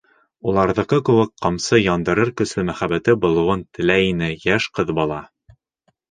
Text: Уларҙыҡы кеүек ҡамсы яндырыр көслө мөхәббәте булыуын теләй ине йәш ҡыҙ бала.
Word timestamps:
Уларҙыҡы 0.51 0.97
кеүек 1.09 1.33
ҡамсы 1.45 1.79
яндырыр 1.79 2.31
көслө 2.41 2.63
мөхәббәте 2.69 3.15
булыуын 3.25 3.61
теләй 3.79 4.09
ине 4.13 4.31
йәш 4.47 4.67
ҡыҙ 4.79 4.91
бала. 5.01 5.21